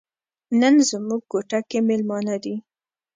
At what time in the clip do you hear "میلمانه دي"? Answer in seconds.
1.87-2.55